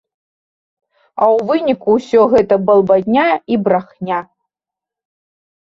[1.21, 4.19] А ў выніку ўсё гэта балбатня і брахня.